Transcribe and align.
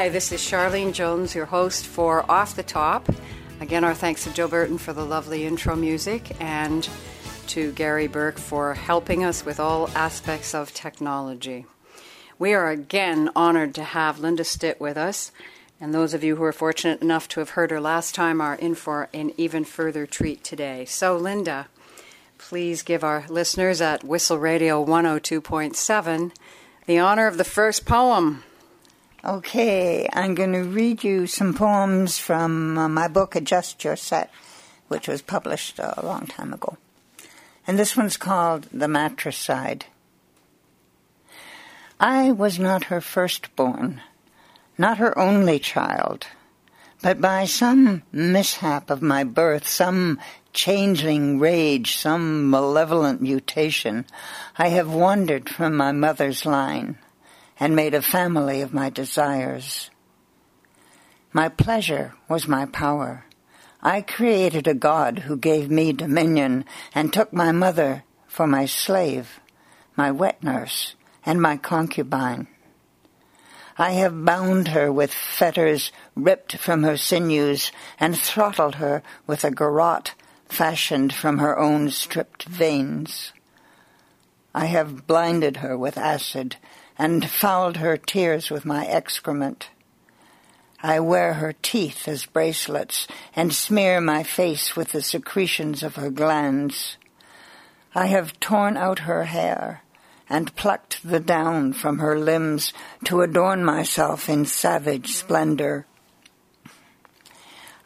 Hi, 0.00 0.08
this 0.08 0.32
is 0.32 0.40
Charlene 0.40 0.94
Jones, 0.94 1.34
your 1.34 1.44
host 1.44 1.84
for 1.84 2.24
Off 2.30 2.56
the 2.56 2.62
Top. 2.62 3.06
Again, 3.60 3.84
our 3.84 3.92
thanks 3.92 4.24
to 4.24 4.32
Joe 4.32 4.48
Burton 4.48 4.78
for 4.78 4.94
the 4.94 5.04
lovely 5.04 5.44
intro 5.44 5.76
music 5.76 6.40
and 6.40 6.88
to 7.48 7.72
Gary 7.72 8.06
Burke 8.06 8.38
for 8.38 8.72
helping 8.72 9.24
us 9.24 9.44
with 9.44 9.60
all 9.60 9.90
aspects 9.90 10.54
of 10.54 10.72
technology. 10.72 11.66
We 12.38 12.54
are 12.54 12.70
again 12.70 13.28
honored 13.36 13.74
to 13.74 13.84
have 13.84 14.18
Linda 14.18 14.42
Stitt 14.42 14.80
with 14.80 14.96
us, 14.96 15.32
and 15.78 15.92
those 15.92 16.14
of 16.14 16.24
you 16.24 16.36
who 16.36 16.44
are 16.44 16.52
fortunate 16.54 17.02
enough 17.02 17.28
to 17.28 17.40
have 17.40 17.50
heard 17.50 17.70
her 17.70 17.78
last 17.78 18.14
time 18.14 18.40
are 18.40 18.54
in 18.54 18.76
for 18.76 19.10
an 19.12 19.32
even 19.36 19.64
further 19.64 20.06
treat 20.06 20.42
today. 20.42 20.86
So, 20.86 21.14
Linda, 21.14 21.68
please 22.38 22.80
give 22.80 23.04
our 23.04 23.26
listeners 23.28 23.82
at 23.82 24.02
Whistle 24.02 24.38
Radio 24.38 24.82
102.7 24.82 26.32
the 26.86 26.98
honor 26.98 27.26
of 27.26 27.36
the 27.36 27.44
first 27.44 27.84
poem. 27.84 28.44
Okay, 29.22 30.08
I'm 30.14 30.34
going 30.34 30.54
to 30.54 30.62
read 30.62 31.04
you 31.04 31.26
some 31.26 31.52
poems 31.52 32.18
from 32.18 32.78
uh, 32.78 32.88
my 32.88 33.06
book, 33.06 33.36
Adjust 33.36 33.84
Your 33.84 33.94
Set, 33.94 34.30
which 34.88 35.08
was 35.08 35.20
published 35.20 35.78
uh, 35.78 35.92
a 35.98 36.06
long 36.06 36.26
time 36.26 36.54
ago. 36.54 36.78
And 37.66 37.78
this 37.78 37.98
one's 37.98 38.16
called 38.16 38.66
The 38.72 38.88
Matricide. 38.88 39.84
I 42.00 42.32
was 42.32 42.58
not 42.58 42.84
her 42.84 43.02
firstborn, 43.02 44.00
not 44.78 44.96
her 44.96 45.16
only 45.18 45.58
child, 45.58 46.26
but 47.02 47.20
by 47.20 47.44
some 47.44 48.02
mishap 48.12 48.88
of 48.88 49.02
my 49.02 49.22
birth, 49.22 49.68
some 49.68 50.18
changeling 50.54 51.38
rage, 51.38 51.94
some 51.98 52.48
malevolent 52.48 53.20
mutation, 53.20 54.06
I 54.56 54.68
have 54.68 54.90
wandered 54.90 55.50
from 55.50 55.76
my 55.76 55.92
mother's 55.92 56.46
line 56.46 56.96
and 57.60 57.76
made 57.76 57.94
a 57.94 58.02
family 58.02 58.62
of 58.62 58.72
my 58.72 58.88
desires. 58.88 59.90
My 61.32 61.50
pleasure 61.50 62.14
was 62.28 62.48
my 62.48 62.64
power. 62.64 63.26
I 63.82 64.00
created 64.00 64.66
a 64.66 64.74
God 64.74 65.20
who 65.20 65.36
gave 65.36 65.70
me 65.70 65.92
dominion 65.92 66.64
and 66.94 67.12
took 67.12 67.32
my 67.32 67.52
mother 67.52 68.02
for 68.26 68.46
my 68.46 68.64
slave, 68.64 69.38
my 69.94 70.10
wet 70.10 70.42
nurse, 70.42 70.94
and 71.24 71.40
my 71.40 71.58
concubine. 71.58 72.48
I 73.76 73.92
have 73.92 74.24
bound 74.24 74.68
her 74.68 74.92
with 74.92 75.12
fetters 75.12 75.92
ripped 76.14 76.56
from 76.56 76.82
her 76.82 76.96
sinews 76.96 77.72
and 77.98 78.18
throttled 78.18 78.76
her 78.76 79.02
with 79.26 79.44
a 79.44 79.50
garrote 79.50 80.14
fashioned 80.48 81.14
from 81.14 81.38
her 81.38 81.58
own 81.58 81.90
stripped 81.90 82.44
veins. 82.44 83.32
I 84.54 84.66
have 84.66 85.06
blinded 85.06 85.58
her 85.58 85.78
with 85.78 85.96
acid 85.96 86.56
and 87.00 87.30
fouled 87.30 87.78
her 87.78 87.96
tears 87.96 88.50
with 88.50 88.66
my 88.66 88.86
excrement. 88.86 89.70
I 90.82 91.00
wear 91.00 91.32
her 91.32 91.54
teeth 91.54 92.06
as 92.06 92.26
bracelets 92.26 93.08
and 93.34 93.54
smear 93.54 94.02
my 94.02 94.22
face 94.22 94.76
with 94.76 94.92
the 94.92 95.00
secretions 95.00 95.82
of 95.82 95.96
her 95.96 96.10
glands. 96.10 96.98
I 97.94 98.08
have 98.08 98.38
torn 98.38 98.76
out 98.76 98.98
her 99.00 99.24
hair 99.24 99.82
and 100.28 100.54
plucked 100.56 101.02
the 101.02 101.20
down 101.20 101.72
from 101.72 102.00
her 102.00 102.18
limbs 102.18 102.74
to 103.06 103.22
adorn 103.22 103.64
myself 103.64 104.28
in 104.28 104.44
savage 104.44 105.08
splendor. 105.08 105.86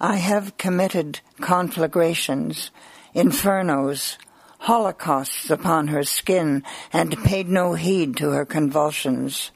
I 0.01 0.17
have 0.17 0.59
committed 0.59 1.21
conflagrations, 1.41 2.73
infernos, 3.15 4.17
holocausts 4.65 5.51
upon 5.51 5.89
her 5.89 6.03
skin 6.03 6.63
and 6.91 7.23
paid 7.23 7.47
no 7.47 7.75
heed 7.75 8.17
to 8.17 8.31
her 8.31 8.47
convulsions. 8.47 9.51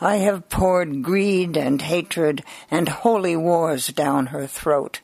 I 0.00 0.16
have 0.16 0.48
poured 0.48 1.02
greed 1.02 1.58
and 1.58 1.82
hatred 1.82 2.42
and 2.70 2.88
holy 2.88 3.36
wars 3.36 3.88
down 3.88 4.26
her 4.26 4.46
throat 4.46 5.00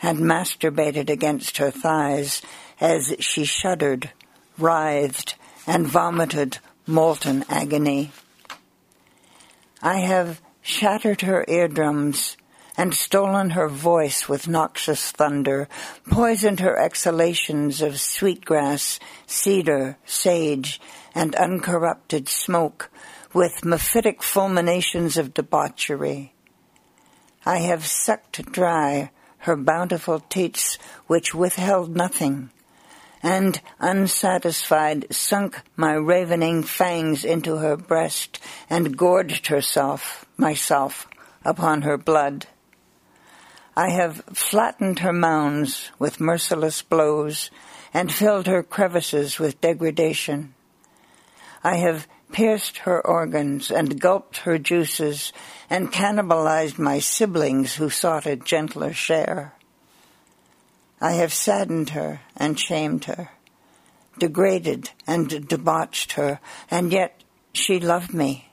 and 0.00 0.20
masturbated 0.20 1.10
against 1.10 1.58
her 1.58 1.70
thighs 1.70 2.40
as 2.80 3.14
she 3.20 3.44
shuddered, 3.44 4.10
writhed, 4.58 5.34
and 5.66 5.86
vomited 5.86 6.58
molten 6.86 7.44
agony. 7.50 8.12
I 9.82 9.98
have 9.98 10.40
shattered 10.62 11.20
her 11.20 11.44
eardrums 11.46 12.38
and 12.76 12.94
stolen 12.94 13.50
her 13.50 13.68
voice 13.68 14.28
with 14.28 14.48
noxious 14.48 15.10
thunder, 15.10 15.68
poisoned 16.10 16.60
her 16.60 16.78
exhalations 16.78 17.80
of 17.80 17.98
sweetgrass, 17.98 18.98
cedar, 19.26 19.96
sage, 20.04 20.80
and 21.14 21.34
uncorrupted 21.36 22.28
smoke 22.28 22.90
with 23.32 23.64
mephitic 23.64 24.22
fulminations 24.22 25.16
of 25.16 25.34
debauchery. 25.34 26.32
I 27.44 27.58
have 27.58 27.86
sucked 27.86 28.52
dry 28.52 29.10
her 29.38 29.56
bountiful 29.56 30.20
teats 30.20 30.76
which 31.06 31.34
withheld 31.34 31.94
nothing, 31.94 32.50
and 33.22 33.60
unsatisfied 33.78 35.06
sunk 35.10 35.62
my 35.76 35.92
ravening 35.94 36.64
fangs 36.64 37.24
into 37.24 37.56
her 37.56 37.76
breast 37.76 38.40
and 38.68 38.96
gorged 38.96 39.46
herself, 39.46 40.26
myself, 40.36 41.06
upon 41.44 41.82
her 41.82 41.96
blood. 41.96 42.46
I 43.76 43.90
have 43.90 44.24
flattened 44.32 45.00
her 45.00 45.12
mounds 45.12 45.90
with 45.98 46.18
merciless 46.18 46.80
blows 46.80 47.50
and 47.92 48.10
filled 48.10 48.46
her 48.46 48.62
crevices 48.62 49.38
with 49.38 49.60
degradation. 49.60 50.54
I 51.62 51.76
have 51.76 52.08
pierced 52.32 52.78
her 52.78 53.06
organs 53.06 53.70
and 53.70 54.00
gulped 54.00 54.38
her 54.38 54.56
juices 54.58 55.30
and 55.68 55.92
cannibalized 55.92 56.78
my 56.78 57.00
siblings 57.00 57.74
who 57.74 57.90
sought 57.90 58.24
a 58.24 58.36
gentler 58.36 58.94
share. 58.94 59.54
I 60.98 61.12
have 61.12 61.34
saddened 61.34 61.90
her 61.90 62.22
and 62.34 62.58
shamed 62.58 63.04
her, 63.04 63.30
degraded 64.18 64.90
and 65.06 65.46
debauched 65.46 66.12
her, 66.12 66.40
and 66.70 66.92
yet 66.92 67.22
she 67.52 67.78
loved 67.78 68.14
me 68.14 68.45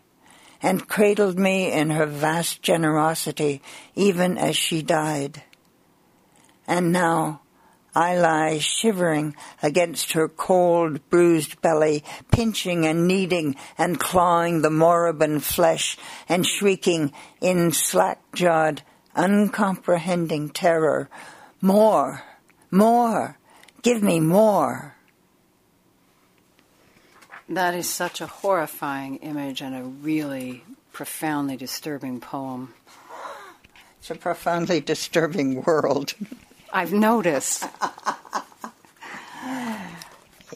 and 0.63 0.87
cradled 0.87 1.37
me 1.37 1.71
in 1.71 1.91
her 1.91 2.07
vast 2.07 2.63
generosity 2.63 3.61
even 3.93 4.37
as 4.37 4.55
she 4.55 4.81
died. 4.81 5.43
And 6.65 6.93
now 6.93 7.41
I 7.93 8.17
lie 8.17 8.57
shivering 8.57 9.35
against 9.61 10.13
her 10.13 10.27
cold, 10.27 11.07
bruised 11.09 11.61
belly, 11.61 12.03
pinching 12.31 12.87
and 12.87 13.07
kneading 13.07 13.55
and 13.77 13.99
clawing 13.99 14.61
the 14.61 14.71
moribund 14.71 15.43
flesh 15.43 15.97
and 16.27 16.45
shrieking 16.45 17.11
in 17.39 17.71
slack-jawed, 17.71 18.81
uncomprehending 19.15 20.49
terror, 20.49 21.09
more, 21.61 22.23
more, 22.71 23.37
give 23.83 24.01
me 24.01 24.19
more. 24.19 24.95
That 27.49 27.75
is 27.75 27.89
such 27.89 28.21
a 28.21 28.27
horrifying 28.27 29.17
image 29.17 29.61
and 29.61 29.75
a 29.75 29.83
really 29.83 30.63
profoundly 30.93 31.57
disturbing 31.57 32.21
poem. 32.21 32.73
It's 33.99 34.09
a 34.09 34.15
profoundly 34.15 34.79
disturbing 34.79 35.63
world. 35.63 36.13
I've 36.73 36.93
noticed. 36.93 37.65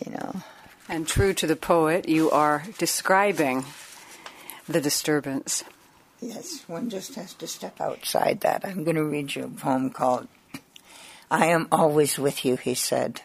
you 0.05 0.11
know. 0.11 0.41
And 0.89 1.07
true 1.07 1.33
to 1.33 1.47
the 1.47 1.55
poet, 1.55 2.07
you 2.07 2.31
are 2.31 2.63
describing 2.77 3.65
the 4.67 4.81
disturbance. 4.81 5.63
Yes, 6.21 6.63
one 6.67 6.89
just 6.89 7.15
has 7.15 7.33
to 7.35 7.47
step 7.47 7.79
outside 7.79 8.41
that. 8.41 8.65
I'm 8.65 8.83
going 8.83 8.95
to 8.95 9.03
read 9.03 9.35
you 9.35 9.43
a 9.43 9.49
poem 9.49 9.89
called 9.91 10.27
I 11.29 11.47
Am 11.47 11.67
Always 11.71 12.17
With 12.17 12.43
You, 12.45 12.55
he 12.55 12.73
said. 12.73 13.21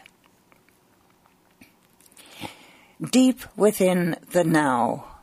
Deep 3.11 3.41
within 3.57 4.15
the 4.31 4.45
now, 4.45 5.17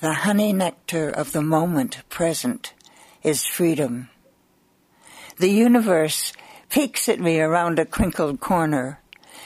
the 0.00 0.12
honey 0.12 0.52
nectar 0.52 1.08
of 1.08 1.32
the 1.32 1.42
moment 1.42 2.02
present 2.08 2.74
is 3.24 3.44
freedom. 3.44 4.08
The 5.38 5.50
universe 5.50 6.32
peeks 6.68 7.08
at 7.08 7.18
me 7.18 7.40
around 7.40 7.80
a 7.80 7.86
crinkled 7.86 8.38
corner, 8.38 9.00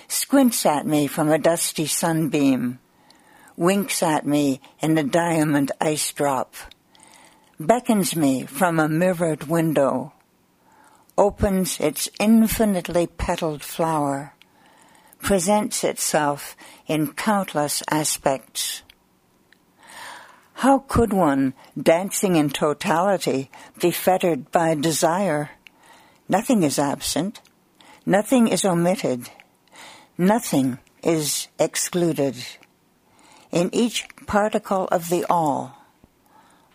squints 0.07 0.67
at 0.67 0.87
me 0.87 1.07
from 1.07 1.31
a 1.31 1.39
dusty 1.39 1.87
sunbeam, 1.87 2.79
winks 3.57 4.03
at 4.03 4.27
me 4.27 4.61
in 4.81 4.99
a 4.99 5.03
diamond 5.03 5.73
ice 5.81 6.13
drop, 6.13 6.55
beckons 7.59 8.15
me 8.15 8.45
from 8.45 8.79
a 8.79 8.89
mirrored 8.89 9.45
window, 9.45 10.13
opens 11.17 11.81
its 11.81 12.11
infinitely 12.21 13.07
petaled 13.07 13.63
flower, 13.63 14.35
presents 15.23 15.85
itself 15.85 16.57
in 16.87 17.15
countless 17.15 17.83
aspects. 17.91 18.83
How 20.55 20.81
could 20.81 21.13
one, 21.13 21.55
dancing 21.81 22.37
in 22.37 22.51
totality, 22.51 23.51
be 23.81 23.91
fettered 23.91 24.53
by 24.53 24.75
desire? 24.75 25.51
Nothing 26.29 26.63
is 26.63 26.79
absent. 26.79 27.41
Nothing 28.05 28.49
is 28.49 28.65
omitted. 28.65 29.31
Nothing 30.19 30.79
is 31.03 31.49
excluded. 31.59 32.37
In 33.51 33.71
each 33.73 34.07
particle 34.27 34.89
of 34.93 35.09
the 35.09 35.25
all, 35.31 35.85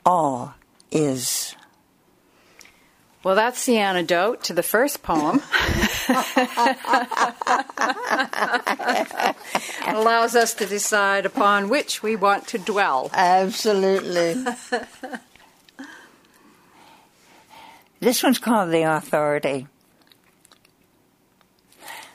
all 0.05 0.55
is. 0.91 1.55
Well, 3.23 3.35
that's 3.35 3.65
the 3.65 3.77
antidote 3.77 4.43
to 4.45 4.53
the 4.53 4.63
first 4.63 5.03
poem. 5.03 5.41
allows 9.87 10.35
us 10.35 10.53
to 10.55 10.65
decide 10.65 11.25
upon 11.25 11.69
which 11.69 12.03
we 12.03 12.15
want 12.15 12.47
to 12.47 12.57
dwell. 12.57 13.09
Absolutely. 13.13 14.35
this 17.99 18.23
one's 18.23 18.39
called 18.39 18.71
The 18.71 18.83
Authority. 18.83 19.67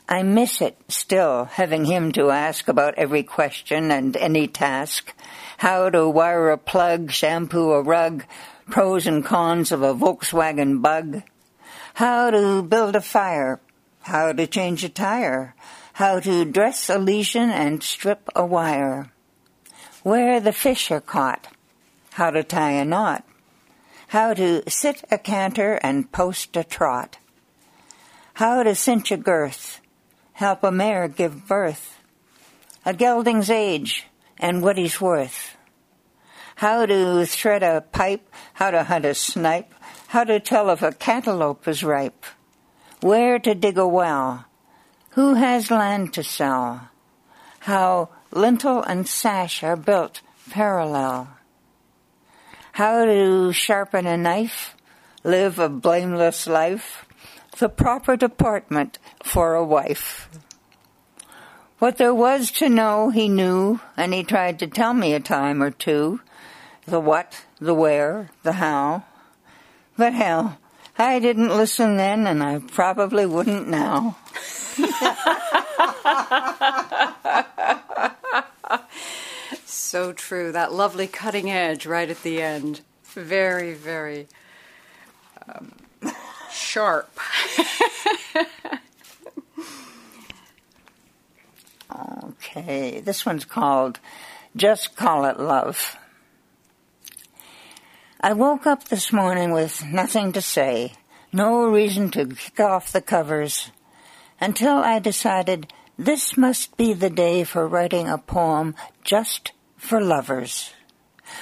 I 0.08 0.22
miss 0.22 0.60
it 0.60 0.76
still, 0.88 1.46
having 1.46 1.84
him 1.84 2.12
to 2.12 2.30
ask 2.30 2.68
about 2.68 2.94
every 2.96 3.22
question 3.22 3.90
and 3.90 4.16
any 4.16 4.46
task. 4.46 5.14
How 5.58 5.90
to 5.90 6.08
wire 6.08 6.50
a 6.50 6.58
plug, 6.58 7.10
shampoo 7.10 7.72
a 7.72 7.82
rug, 7.82 8.24
pros 8.72 9.06
and 9.06 9.22
cons 9.22 9.70
of 9.70 9.82
a 9.82 9.94
Volkswagen 9.94 10.80
bug. 10.80 11.22
How 11.92 12.30
to 12.30 12.62
build 12.62 12.96
a 12.96 13.02
fire, 13.02 13.60
how 14.00 14.32
to 14.32 14.46
change 14.46 14.82
a 14.82 14.88
tire, 14.88 15.54
how 15.92 16.20
to 16.20 16.46
dress 16.46 16.88
a 16.88 16.96
lesion 16.96 17.50
and 17.50 17.82
strip 17.82 18.30
a 18.34 18.46
wire, 18.46 19.12
where 20.02 20.40
the 20.40 20.54
fish 20.54 20.90
are 20.90 21.02
caught, 21.02 21.48
how 22.12 22.30
to 22.30 22.42
tie 22.42 22.70
a 22.70 22.84
knot, 22.86 23.26
how 24.08 24.32
to 24.32 24.62
sit 24.70 25.04
a 25.10 25.18
canter 25.18 25.74
and 25.82 26.10
post 26.10 26.56
a 26.56 26.64
trot, 26.64 27.18
how 28.40 28.62
to 28.62 28.74
cinch 28.74 29.12
a 29.12 29.18
girth, 29.18 29.82
help 30.32 30.64
a 30.64 30.72
mare 30.72 31.08
give 31.08 31.46
birth, 31.46 32.00
a 32.86 32.94
gelding's 32.94 33.50
age 33.50 34.06
and 34.38 34.62
what 34.62 34.78
he's 34.78 34.98
worth, 34.98 35.58
how 36.62 36.86
to 36.86 37.26
thread 37.26 37.60
a 37.64 37.80
pipe, 37.80 38.32
how 38.54 38.70
to 38.70 38.84
hunt 38.84 39.04
a 39.04 39.12
snipe, 39.12 39.74
how 40.06 40.22
to 40.22 40.38
tell 40.38 40.70
if 40.70 40.80
a 40.80 40.92
cantaloupe 40.92 41.66
is 41.66 41.82
ripe, 41.82 42.24
where 43.00 43.36
to 43.36 43.52
dig 43.52 43.76
a 43.76 43.84
well, 43.84 44.44
who 45.18 45.34
has 45.34 45.72
land 45.72 46.14
to 46.14 46.22
sell, 46.22 46.88
how 47.58 48.08
lintel 48.30 48.80
and 48.80 49.08
sash 49.08 49.64
are 49.64 49.74
built 49.74 50.20
parallel, 50.50 51.26
how 52.70 53.06
to 53.06 53.52
sharpen 53.52 54.06
a 54.06 54.16
knife, 54.16 54.76
live 55.24 55.58
a 55.58 55.68
blameless 55.68 56.46
life, 56.46 57.04
the 57.58 57.68
proper 57.68 58.16
deportment 58.16 59.00
for 59.24 59.56
a 59.56 59.64
wife. 59.64 60.28
What 61.80 61.98
there 61.98 62.14
was 62.14 62.52
to 62.52 62.68
know 62.68 63.10
he 63.10 63.28
knew, 63.28 63.80
and 63.96 64.14
he 64.14 64.22
tried 64.22 64.60
to 64.60 64.68
tell 64.68 64.94
me 64.94 65.12
a 65.12 65.18
time 65.18 65.60
or 65.60 65.72
two, 65.72 66.20
the 66.86 67.00
what, 67.00 67.44
the 67.60 67.74
where, 67.74 68.30
the 68.42 68.52
how. 68.52 69.04
But 69.96 70.14
hell, 70.14 70.58
I 70.98 71.18
didn't 71.18 71.48
listen 71.48 71.96
then, 71.96 72.26
and 72.26 72.42
I 72.42 72.58
probably 72.58 73.26
wouldn't 73.26 73.68
now. 73.68 74.16
so 79.64 80.12
true. 80.12 80.52
That 80.52 80.72
lovely 80.72 81.06
cutting 81.06 81.50
edge 81.50 81.86
right 81.86 82.08
at 82.08 82.22
the 82.22 82.42
end. 82.42 82.80
Very, 83.04 83.74
very 83.74 84.28
um, 85.46 85.72
sharp. 86.50 87.18
okay, 91.94 93.00
this 93.00 93.26
one's 93.26 93.44
called 93.44 94.00
Just 94.56 94.96
Call 94.96 95.26
It 95.26 95.38
Love. 95.38 95.96
I 98.24 98.34
woke 98.34 98.68
up 98.68 98.84
this 98.84 99.12
morning 99.12 99.50
with 99.50 99.84
nothing 99.84 100.32
to 100.34 100.40
say, 100.40 100.92
no 101.32 101.66
reason 101.66 102.08
to 102.12 102.26
kick 102.26 102.60
off 102.60 102.92
the 102.92 103.00
covers, 103.00 103.72
until 104.40 104.78
I 104.78 105.00
decided 105.00 105.72
this 105.98 106.36
must 106.36 106.76
be 106.76 106.92
the 106.92 107.10
day 107.10 107.42
for 107.42 107.66
writing 107.66 108.08
a 108.08 108.18
poem 108.18 108.76
just 109.02 109.50
for 109.76 110.00
lovers. 110.00 110.72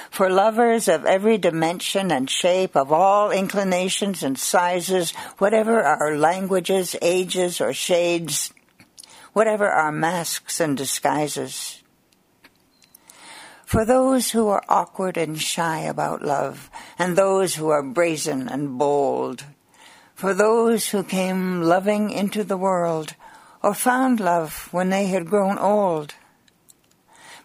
For 0.09 0.27
lovers 0.27 0.87
of 0.87 1.05
every 1.05 1.37
dimension 1.37 2.11
and 2.11 2.27
shape, 2.27 2.75
of 2.75 2.91
all 2.91 3.29
inclinations 3.29 4.23
and 4.23 4.35
sizes, 4.35 5.11
whatever 5.37 5.83
our 5.83 6.17
languages, 6.17 6.95
ages, 6.99 7.61
or 7.61 7.73
shades, 7.73 8.51
whatever 9.33 9.69
our 9.69 9.91
masks 9.91 10.59
and 10.59 10.75
disguises 10.75 11.80
for 13.71 13.85
those 13.85 14.31
who 14.31 14.49
are 14.49 14.65
awkward 14.67 15.15
and 15.15 15.39
shy 15.41 15.79
about 15.79 16.21
love, 16.21 16.69
and 16.99 17.15
those 17.15 17.55
who 17.55 17.69
are 17.69 17.81
brazen 17.81 18.49
and 18.49 18.77
bold, 18.77 19.45
for 20.13 20.33
those 20.33 20.89
who 20.89 21.01
came 21.01 21.61
loving 21.61 22.09
into 22.09 22.43
the 22.43 22.57
world, 22.57 23.15
or 23.63 23.73
found 23.73 24.19
love 24.19 24.67
when 24.73 24.89
they 24.89 25.05
had 25.05 25.25
grown 25.25 25.57
old, 25.57 26.13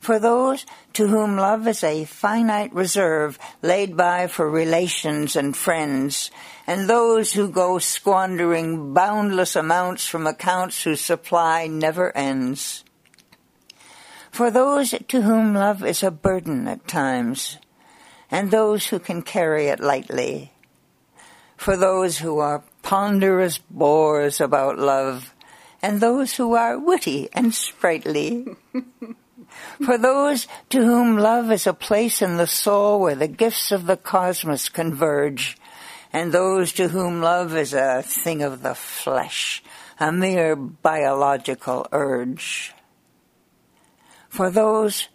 for 0.00 0.18
those 0.18 0.66
to 0.92 1.06
whom 1.06 1.36
love 1.36 1.68
is 1.68 1.84
a 1.84 2.04
finite 2.04 2.74
reserve 2.74 3.38
laid 3.62 3.96
by 3.96 4.26
for 4.26 4.50
relations 4.50 5.36
and 5.36 5.56
friends, 5.56 6.32
and 6.66 6.90
those 6.90 7.34
who 7.34 7.48
go 7.48 7.78
squandering 7.78 8.92
boundless 8.92 9.54
amounts 9.54 10.08
from 10.08 10.26
accounts 10.26 10.82
whose 10.82 11.00
supply 11.00 11.68
never 11.68 12.10
ends 12.16 12.82
for 14.36 14.50
those 14.50 14.94
to 15.08 15.22
whom 15.22 15.54
love 15.54 15.82
is 15.82 16.02
a 16.02 16.10
burden 16.10 16.68
at 16.68 16.86
times, 16.86 17.56
and 18.30 18.50
those 18.50 18.88
who 18.88 18.98
can 18.98 19.22
carry 19.22 19.68
it 19.68 19.80
lightly, 19.80 20.52
for 21.56 21.74
those 21.74 22.18
who 22.18 22.36
are 22.36 22.62
ponderous 22.82 23.56
bores 23.70 24.38
about 24.38 24.78
love, 24.78 25.32
and 25.80 26.02
those 26.02 26.36
who 26.36 26.52
are 26.52 26.78
witty 26.78 27.30
and 27.32 27.54
sprightly. 27.54 28.44
for 29.86 29.96
those 29.96 30.46
to 30.68 30.84
whom 30.84 31.16
love 31.16 31.50
is 31.50 31.66
a 31.66 31.72
place 31.72 32.20
in 32.20 32.36
the 32.36 32.46
soul 32.46 33.00
where 33.00 33.16
the 33.16 33.28
gifts 33.28 33.72
of 33.72 33.86
the 33.86 33.96
cosmos 33.96 34.68
converge, 34.68 35.56
and 36.12 36.30
those 36.30 36.74
to 36.74 36.88
whom 36.88 37.22
love 37.22 37.56
is 37.56 37.72
a 37.72 38.02
thing 38.04 38.42
of 38.42 38.60
the 38.60 38.74
flesh, 38.74 39.64
a 39.98 40.12
mere 40.12 40.54
biological 40.54 41.86
urge 41.90 42.75
for 44.36 44.50
those 44.50 45.08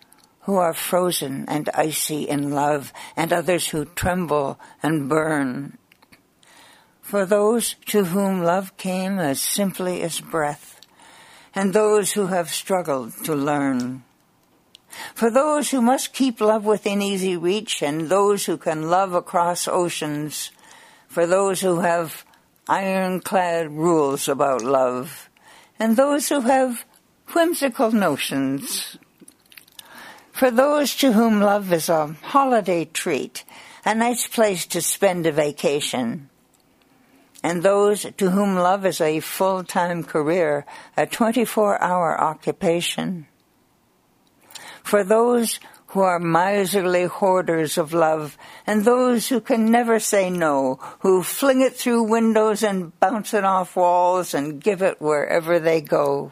who 0.50 0.56
are 0.56 0.74
frozen 0.74 1.46
and 1.48 1.70
icy 1.75 2.28
in 2.28 2.50
love, 2.50 2.92
and 3.16 3.32
others 3.32 3.70
who 3.70 3.86
tremble 3.86 4.60
and 4.82 5.08
burn. 5.08 5.78
For 7.04 7.28
those 7.28 7.75
to 7.94 8.06
whom 8.06 8.42
love 8.42 8.75
came 8.78 9.20
as 9.20 9.40
simply 9.40 10.01
as 10.01 10.20
breath, 10.20 10.82
and 11.54 11.72
those 11.72 12.13
who 12.13 12.34
have 12.34 12.50
struggled 12.50 13.13
to 13.25 13.36
learn. 13.36 14.04
For 15.13 15.30
those 15.30 15.70
who 15.70 15.84
must 15.84 16.13
keep 16.13 16.42
love 16.42 16.66
within 16.66 17.04
easy 17.04 17.38
reach, 17.38 17.84
and 17.84 18.10
those 18.10 18.48
who 18.48 18.58
can 18.58 18.90
love 18.90 19.13
across 19.13 19.68
oceans. 19.68 20.50
For 21.08 21.28
those 21.28 21.62
who 21.62 21.82
have 21.82 22.25
ironclad 22.68 23.70
rules 23.70 24.28
about 24.28 24.63
love, 24.63 25.30
and 25.78 25.96
those 25.96 26.30
who 26.30 26.42
have 26.42 26.86
whimsical 27.34 27.92
notions 27.92 28.98
for 30.41 30.50
those 30.50 30.95
to 30.95 31.13
whom 31.13 31.39
love 31.39 31.71
is 31.71 31.88
a 31.88 32.15
holiday 32.33 32.83
treat, 32.83 33.45
a 33.86 33.93
nice 33.93 34.25
place 34.25 34.65
to 34.65 34.81
spend 34.81 35.27
a 35.27 35.31
vacation, 35.31 36.31
and 37.43 37.62
those 37.62 38.07
to 38.17 38.31
whom 38.31 38.55
love 38.55 38.83
is 38.83 39.00
a 39.00 39.19
full-time 39.19 40.03
career, 40.03 40.65
a 40.98 41.05
24-hour 41.05 42.19
occupation. 42.19 43.27
For 44.81 45.03
those 45.03 45.60
who 45.93 46.00
are 46.00 46.17
miserly 46.17 47.03
hoarders 47.03 47.77
of 47.77 47.93
love, 47.93 48.36
and 48.65 48.83
those 48.83 49.29
who 49.29 49.41
can 49.41 49.69
never 49.69 50.00
say 50.00 50.31
no, 50.31 50.79
who 51.01 51.21
fling 51.21 51.62
it 51.62 51.75
through 51.75 52.01
windows 52.01 52.63
and 52.63 53.00
bounce 53.00 53.36
it 53.36 53.45
off 53.45 53.75
walls 53.75 54.33
and 54.33 54.60
give 54.60 54.81
it 54.81 55.00
wherever 55.00 55.60
they 55.60 55.81
go. 55.81 56.31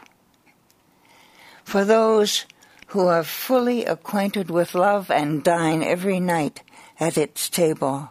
For 1.64 1.86
those 1.86 2.48
who 2.90 3.08
are 3.08 3.24
fully 3.24 3.86
acquainted 3.86 4.50
with 4.50 4.74
love 4.74 5.12
and 5.12 5.44
dine 5.44 5.84
every 5.84 6.20
night 6.20 6.62
at 7.00 7.18
its 7.18 7.50
table. 7.50 8.10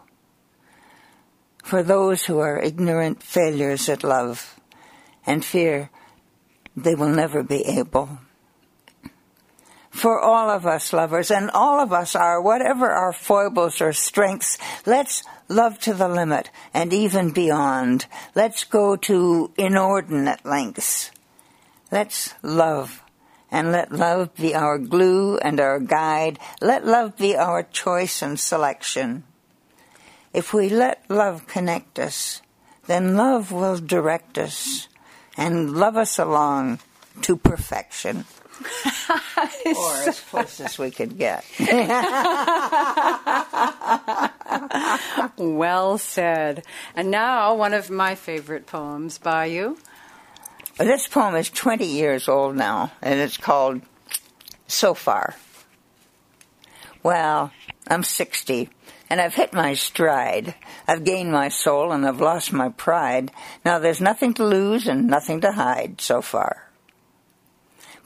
For 1.65 1.83
those 1.83 2.25
who 2.25 2.39
are 2.39 2.63
ignorant 2.63 3.23
failures 3.23 3.89
at 3.89 4.05
love 4.05 4.59
and 5.27 5.45
fear 5.45 5.91
they 6.77 6.95
will 6.95 7.09
never 7.09 7.43
be 7.43 7.65
able. 7.67 8.19
For 9.91 10.21
all 10.21 10.49
of 10.49 10.65
us 10.65 10.93
lovers, 10.93 11.33
and 11.33 11.51
all 11.51 11.81
of 11.81 11.93
us 11.93 12.15
are, 12.15 12.41
whatever 12.41 12.89
our 12.89 13.13
foibles 13.13 13.81
or 13.81 13.93
strengths, 13.93 14.57
let's 14.87 15.25
love 15.49 15.81
to 15.81 15.93
the 15.93 16.07
limit 16.07 16.51
and 16.73 16.93
even 16.93 17.33
beyond. 17.33 18.07
Let's 18.37 18.63
go 18.63 18.95
to 18.95 19.51
inordinate 19.59 20.47
lengths. 20.47 21.11
Let's 21.91 22.35
love 22.45 23.03
and 23.51 23.73
let 23.73 23.93
love 23.93 24.35
be 24.35 24.55
our 24.55 24.79
glue 24.79 25.39
and 25.39 25.61
our 25.61 25.81
guide. 25.81 26.39
Let 26.61 26.87
love 26.87 27.17
be 27.17 27.37
our 27.37 27.63
choice 27.63 28.23
and 28.23 28.39
selection. 28.39 29.25
If 30.33 30.53
we 30.53 30.69
let 30.69 31.05
love 31.09 31.47
connect 31.47 31.99
us, 31.99 32.43
then 32.87 33.17
love 33.17 33.53
will 33.53 33.79
direct 33.79 34.39
us 34.39 34.89
and 35.37 35.75
love 35.75 35.97
us 35.97 36.19
along 36.19 36.81
to 37.23 37.37
perfection. 37.37 38.25
or 39.65 39.95
as 40.09 40.21
close 40.21 40.61
as 40.61 40.79
we 40.79 40.91
could 40.91 41.17
get. 41.17 41.45
well 45.37 45.97
said. 45.97 46.65
And 46.97 47.11
now, 47.11 47.55
one 47.55 47.73
of 47.73 47.89
my 47.89 48.17
favorite 48.17 48.67
poems 48.67 49.19
by 49.19 49.47
you. 49.47 49.79
This 50.79 51.09
poem 51.09 51.35
is 51.35 51.51
20 51.51 51.85
years 51.85 52.29
old 52.29 52.55
now, 52.55 52.93
and 53.03 53.19
it's 53.19 53.37
called 53.37 53.83
So 54.69 54.95
Far. 54.95 55.35
Well, 57.03 57.51
I'm 57.89 58.05
60, 58.05 58.71
and 59.11 59.21
I've 59.21 59.35
hit 59.35 59.53
my 59.53 59.75
stride. 59.75 60.55
I've 60.87 61.03
gained 61.03 61.33
my 61.33 61.49
soul, 61.49 61.91
and 61.91 62.07
I've 62.07 62.21
lost 62.21 62.53
my 62.53 62.69
pride. 62.69 63.33
Now 63.65 63.81
there's 63.81 64.01
nothing 64.01 64.35
to 64.35 64.45
lose 64.45 64.87
and 64.87 65.09
nothing 65.09 65.41
to 65.41 65.51
hide 65.51 66.01
so 66.01 66.23
far. 66.23 66.71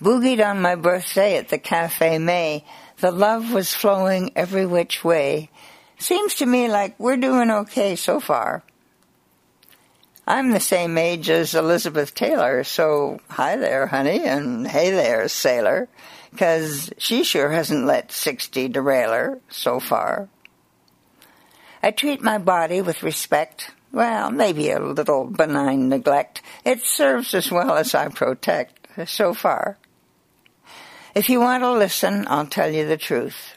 Boogied 0.01 0.43
on 0.43 0.63
my 0.63 0.75
birthday 0.75 1.37
at 1.37 1.51
the 1.51 1.59
Cafe 1.59 2.17
May. 2.19 2.65
The 3.01 3.11
love 3.11 3.53
was 3.53 3.75
flowing 3.75 4.33
every 4.35 4.65
which 4.65 5.05
way. 5.05 5.51
Seems 5.99 6.37
to 6.37 6.47
me 6.47 6.69
like 6.69 6.99
we're 6.99 7.19
doing 7.19 7.51
okay 7.51 7.97
so 7.97 8.19
far. 8.19 8.65
I'm 10.27 10.53
the 10.53 10.61
same 10.61 10.99
age 10.99 11.29
as 11.29 11.55
Elizabeth 11.55 12.15
Taylor, 12.15 12.63
so 12.63 13.19
hi 13.29 13.57
there, 13.57 13.89
honey, 13.89 14.23
and 14.25 14.69
hey 14.69 14.91
there, 14.91 15.27
sailor, 15.27 15.89
'cause 16.37 16.91
she 16.97 17.25
sure 17.25 17.51
hasn't 17.51 17.87
let 17.87 18.13
60 18.13 18.69
derail 18.69 19.11
her 19.11 19.41
so 19.51 19.81
far. 19.81 20.29
I 21.83 21.91
treat 21.91 22.23
my 22.23 22.39
body 22.39 22.81
with 22.81 23.03
respect, 23.03 23.73
well, 23.91 24.31
maybe 24.31 24.71
a 24.71 24.79
little 24.79 25.25
benign 25.25 25.89
neglect. 25.89 26.41
It 26.65 26.85
serves 26.85 27.35
as 27.35 27.51
well 27.51 27.77
as 27.77 27.93
I 27.93 28.07
protect, 28.07 29.09
so 29.09 29.35
far. 29.35 29.77
If 31.17 31.29
you 31.29 31.41
want 31.41 31.65
to 31.65 31.73
listen, 31.73 32.27
I'll 32.29 32.47
tell 32.47 32.71
you 32.71 32.87
the 32.87 32.97
truth. 32.97 33.57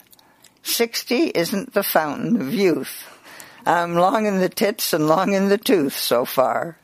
Sixty 0.64 1.28
isn't 1.28 1.74
the 1.74 1.84
fountain 1.84 2.42
of 2.42 2.52
youth. 2.52 3.15
I'm 3.66 3.96
long 3.96 4.28
in 4.28 4.40
the 4.40 4.50
tits 4.50 4.94
and 4.94 5.08
long 5.08 5.34
in 5.34 5.50
the 5.50 5.58
tooth 5.58 5.98
so 5.98 6.24
far. 6.24 6.78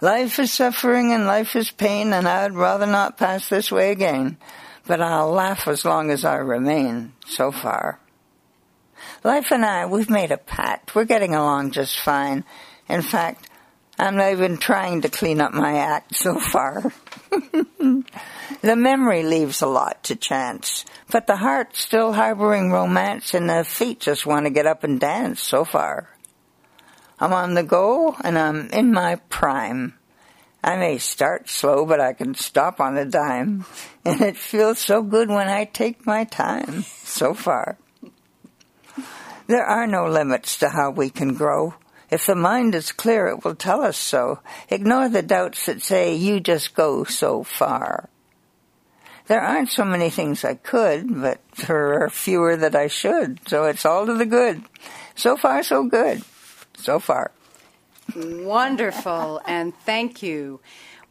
Life 0.00 0.38
is 0.38 0.52
suffering 0.52 1.12
and 1.12 1.26
life 1.26 1.56
is 1.56 1.70
pain, 1.70 2.12
and 2.12 2.28
I'd 2.28 2.52
rather 2.52 2.86
not 2.86 3.16
pass 3.18 3.48
this 3.48 3.72
way 3.72 3.90
again, 3.90 4.36
but 4.86 5.00
I'll 5.00 5.30
laugh 5.30 5.68
as 5.68 5.84
long 5.84 6.10
as 6.10 6.24
I 6.24 6.36
remain 6.36 7.12
so 7.26 7.50
far. 7.50 7.98
Life 9.24 9.50
and 9.50 9.64
I, 9.64 9.86
we've 9.86 10.10
made 10.10 10.32
a 10.32 10.36
pact. 10.36 10.94
We're 10.94 11.04
getting 11.04 11.34
along 11.34 11.72
just 11.72 11.98
fine. 11.98 12.44
In 12.88 13.02
fact, 13.02 13.48
I'm 13.98 14.16
not 14.16 14.32
even 14.32 14.58
trying 14.58 15.02
to 15.02 15.08
clean 15.08 15.40
up 15.40 15.54
my 15.54 15.78
act 15.78 16.16
so 16.16 16.38
far. 16.38 16.92
the 17.30 18.76
memory 18.76 19.22
leaves 19.22 19.62
a 19.62 19.66
lot 19.66 20.04
to 20.04 20.16
chance, 20.16 20.84
but 21.10 21.26
the 21.26 21.36
heart's 21.36 21.80
still 21.80 22.12
harboring 22.12 22.70
romance 22.70 23.32
and 23.32 23.48
the 23.48 23.64
feet 23.64 24.00
just 24.00 24.26
want 24.26 24.44
to 24.44 24.50
get 24.50 24.66
up 24.66 24.84
and 24.84 25.00
dance 25.00 25.40
so 25.40 25.64
far. 25.64 26.10
I'm 27.18 27.32
on 27.32 27.54
the 27.54 27.62
go 27.62 28.14
and 28.22 28.38
I'm 28.38 28.68
in 28.68 28.92
my 28.92 29.16
prime. 29.30 29.94
I 30.62 30.76
may 30.76 30.98
start 30.98 31.48
slow, 31.48 31.86
but 31.86 32.00
I 32.00 32.12
can 32.12 32.34
stop 32.34 32.80
on 32.80 32.96
a 32.98 33.04
dime. 33.04 33.64
And 34.04 34.20
it 34.20 34.36
feels 34.36 34.78
so 34.78 35.02
good 35.02 35.28
when 35.28 35.48
I 35.48 35.64
take 35.64 36.06
my 36.06 36.22
time 36.22 36.82
so 37.02 37.34
far. 37.34 37.76
There 39.48 39.64
are 39.64 39.88
no 39.88 40.06
limits 40.06 40.58
to 40.58 40.68
how 40.68 40.90
we 40.90 41.10
can 41.10 41.34
grow. 41.34 41.74
If 42.10 42.26
the 42.26 42.34
mind 42.34 42.74
is 42.74 42.92
clear, 42.92 43.28
it 43.28 43.44
will 43.44 43.54
tell 43.54 43.82
us 43.82 43.96
so. 43.96 44.40
Ignore 44.68 45.08
the 45.08 45.22
doubts 45.22 45.66
that 45.66 45.82
say 45.82 46.14
you 46.14 46.40
just 46.40 46.74
go 46.74 47.04
so 47.04 47.42
far. 47.42 48.08
There 49.26 49.40
aren't 49.40 49.70
so 49.70 49.84
many 49.84 50.08
things 50.08 50.44
I 50.44 50.54
could, 50.54 51.20
but 51.20 51.40
there 51.66 52.04
are 52.04 52.10
fewer 52.10 52.56
that 52.56 52.76
I 52.76 52.86
should, 52.86 53.40
so 53.48 53.64
it's 53.64 53.84
all 53.84 54.06
to 54.06 54.14
the 54.14 54.26
good. 54.26 54.62
So 55.16 55.36
far, 55.36 55.64
so 55.64 55.84
good. 55.84 56.22
So 56.76 57.00
far. 57.00 57.32
Wonderful, 58.14 59.40
and 59.44 59.74
thank 59.84 60.22
you. 60.22 60.60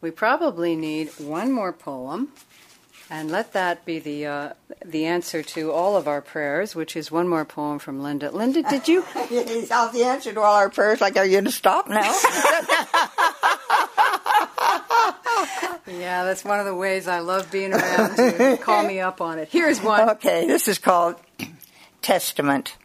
We 0.00 0.10
probably 0.10 0.76
need 0.76 1.10
one 1.18 1.52
more 1.52 1.74
poem. 1.74 2.32
And 3.08 3.30
let 3.30 3.52
that 3.52 3.84
be 3.84 4.00
the 4.00 4.26
uh, 4.26 4.52
the 4.84 5.06
answer 5.06 5.40
to 5.40 5.70
all 5.70 5.96
of 5.96 6.08
our 6.08 6.20
prayers, 6.20 6.74
which 6.74 6.96
is 6.96 7.08
one 7.08 7.28
more 7.28 7.44
poem 7.44 7.78
from 7.78 8.02
Linda. 8.02 8.32
Linda, 8.32 8.62
did 8.62 8.88
you? 8.88 9.04
Is 9.30 9.68
that 9.68 9.92
the 9.92 10.02
answer 10.02 10.32
to 10.32 10.40
all 10.40 10.56
our 10.56 10.68
prayers? 10.70 11.00
Like, 11.00 11.16
are 11.16 11.24
you 11.24 11.32
going 11.32 11.44
to 11.44 11.52
stop 11.52 11.88
now? 11.88 12.00
yeah, 15.86 16.24
that's 16.24 16.44
one 16.44 16.58
of 16.58 16.66
the 16.66 16.74
ways 16.74 17.06
I 17.06 17.20
love 17.20 17.48
being 17.52 17.72
around 17.72 18.16
to 18.16 18.58
call 18.60 18.84
me 18.84 18.98
up 18.98 19.20
on 19.20 19.38
it. 19.38 19.50
Here's 19.50 19.80
one. 19.80 20.10
Okay, 20.10 20.48
this 20.48 20.66
is 20.66 20.78
called 20.78 21.14
Testament. 22.02 22.76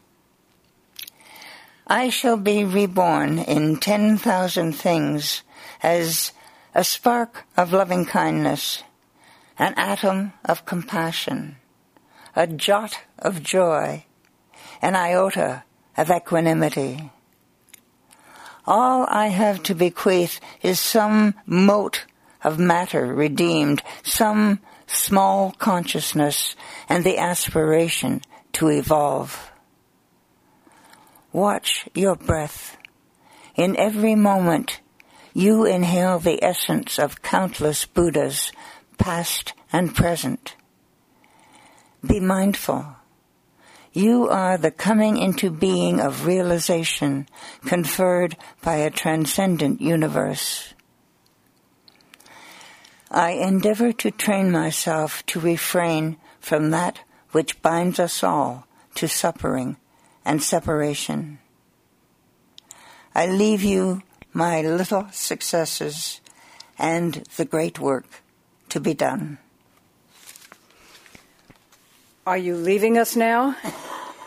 I 1.88 2.10
shall 2.10 2.36
be 2.36 2.64
reborn 2.64 3.40
in 3.40 3.78
ten 3.78 4.18
thousand 4.18 4.74
things 4.74 5.42
as 5.82 6.30
a 6.76 6.84
spark 6.84 7.44
of 7.56 7.72
loving 7.72 8.04
kindness 8.04 8.84
an 9.58 9.74
atom 9.76 10.32
of 10.44 10.64
compassion, 10.64 11.56
a 12.34 12.46
jot 12.46 12.98
of 13.18 13.42
joy, 13.42 14.04
an 14.80 14.96
iota 14.96 15.64
of 15.96 16.10
equanimity. 16.10 17.10
All 18.66 19.06
I 19.08 19.28
have 19.28 19.62
to 19.64 19.74
bequeath 19.74 20.40
is 20.62 20.78
some 20.78 21.34
mote 21.46 22.06
of 22.44 22.58
matter 22.58 23.06
redeemed, 23.06 23.82
some 24.02 24.60
small 24.86 25.52
consciousness, 25.52 26.54
and 26.88 27.04
the 27.04 27.18
aspiration 27.18 28.20
to 28.52 28.68
evolve. 28.68 29.50
Watch 31.32 31.88
your 31.94 32.16
breath. 32.16 32.76
In 33.56 33.76
every 33.76 34.14
moment, 34.14 34.80
you 35.34 35.64
inhale 35.64 36.18
the 36.18 36.42
essence 36.44 36.98
of 36.98 37.22
countless 37.22 37.86
Buddhas 37.86 38.52
past 38.98 39.52
and 39.72 39.94
present. 39.94 40.56
Be 42.06 42.20
mindful. 42.20 42.96
You 43.92 44.28
are 44.28 44.56
the 44.56 44.70
coming 44.70 45.18
into 45.18 45.50
being 45.50 46.00
of 46.00 46.26
realization 46.26 47.28
conferred 47.66 48.36
by 48.62 48.76
a 48.76 48.90
transcendent 48.90 49.80
universe. 49.80 50.72
I 53.10 53.32
endeavor 53.32 53.92
to 53.92 54.10
train 54.10 54.50
myself 54.50 55.24
to 55.26 55.40
refrain 55.40 56.16
from 56.40 56.70
that 56.70 57.00
which 57.32 57.60
binds 57.60 58.00
us 58.00 58.24
all 58.24 58.66
to 58.94 59.06
suffering 59.06 59.76
and 60.24 60.42
separation. 60.42 61.38
I 63.14 63.26
leave 63.26 63.62
you 63.62 64.02
my 64.32 64.62
little 64.62 65.08
successes 65.12 66.22
and 66.78 67.14
the 67.36 67.44
great 67.44 67.78
work 67.78 68.06
to 68.72 68.80
be 68.80 68.94
done. 68.94 69.38
Are 72.26 72.38
you 72.38 72.56
leaving 72.56 72.98
us 72.98 73.16
now? 73.16 73.56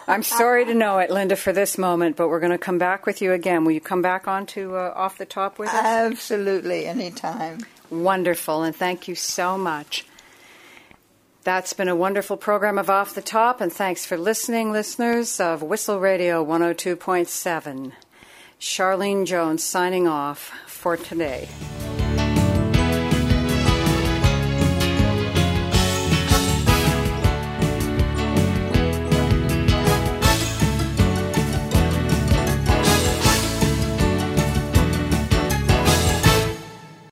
I'm 0.08 0.22
sorry 0.22 0.66
to 0.66 0.74
know 0.76 1.00
it, 1.00 1.10
Linda, 1.10 1.36
for 1.36 1.52
this 1.52 1.80
moment, 1.80 2.16
but 2.16 2.28
we're 2.28 2.40
going 2.40 2.52
to 2.52 2.60
come 2.60 2.78
back 2.78 3.08
with 3.08 3.24
you 3.24 3.32
again. 3.32 3.66
Will 3.66 3.72
you 3.72 3.82
come 3.82 4.04
back 4.04 4.28
on 4.28 4.46
to 4.48 4.76
uh, 4.76 4.94
Off 4.96 5.18
the 5.18 5.26
Top 5.26 5.58
with 5.58 5.70
us? 5.70 5.84
Absolutely, 5.84 6.86
anytime. 6.86 7.66
Wonderful, 7.90 8.62
and 8.62 8.76
thank 8.76 9.08
you 9.08 9.16
so 9.16 9.58
much. 9.58 10.06
That's 11.44 11.74
been 11.74 11.88
a 11.88 11.96
wonderful 11.96 12.38
program 12.38 12.78
of 12.78 12.90
Off 12.90 13.16
the 13.16 13.22
Top, 13.22 13.62
and 13.62 13.74
thanks 13.74 14.06
for 14.06 14.18
listening, 14.18 14.72
listeners 14.72 15.40
of 15.40 15.64
Whistle 15.64 16.00
Radio 16.00 16.46
102.7. 16.46 17.94
Charlene 18.60 19.26
Jones 19.26 19.64
signing 19.64 20.08
off 20.08 20.52
for 20.68 20.98
today. 20.98 21.48